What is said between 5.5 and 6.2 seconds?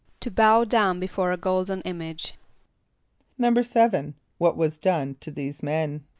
men?